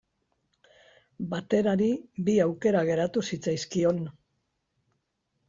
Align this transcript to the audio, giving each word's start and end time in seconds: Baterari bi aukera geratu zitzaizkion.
Baterari 1.33 1.89
bi 2.31 2.35
aukera 2.47 2.83
geratu 2.89 3.25
zitzaizkion. 3.31 4.03